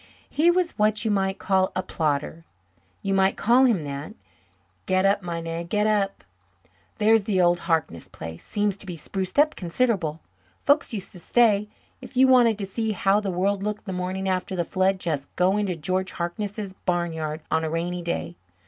[0.31, 2.43] He was what you might call a plodder
[3.03, 4.15] you might call him that.
[4.87, 6.23] Get up, my nag, get up.
[6.97, 10.19] There's the old Harkness place seems to be spruced up considerable.
[10.59, 11.69] Folks used to say
[12.01, 15.27] if ye wanted to see how the world looked the morning after the flood just
[15.35, 18.35] go into George Harkness's barn yard on a rainy day.